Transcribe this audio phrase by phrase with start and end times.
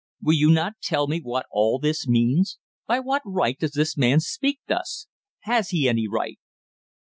[0.19, 2.57] Will you not tell me what all this means?
[2.87, 5.05] By what right does this man speak thus?
[5.41, 6.39] Has he any right?"